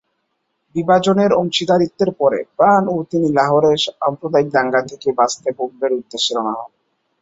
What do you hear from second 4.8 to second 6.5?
থেকে বাঁচতে বোম্বের উদ্দেশ্যে